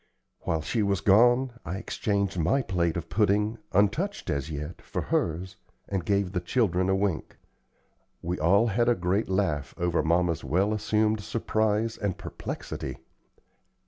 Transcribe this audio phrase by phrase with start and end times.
[0.39, 5.57] While she was gone, I exchanged my plate of pudding, untouched as yet, for hers,
[5.87, 7.37] and gave the children a wink.
[8.23, 12.97] We all had a great laugh over mamma's well assumed surprise and perplexity.